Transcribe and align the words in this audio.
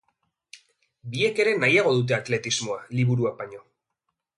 Biek 1.11 1.43
ere 1.45 1.55
nahiago 1.65 1.93
dute 2.01 2.19
atletismoa, 2.21 2.83
liburuak 3.01 3.41
baino. 3.45 3.69